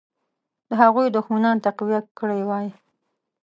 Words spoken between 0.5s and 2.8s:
د هغوی دښمنان تقویه کړي وای.